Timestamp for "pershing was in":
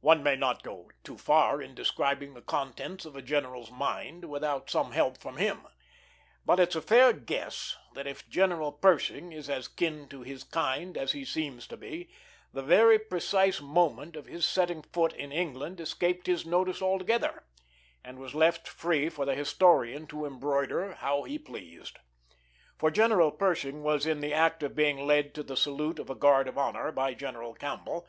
23.30-24.20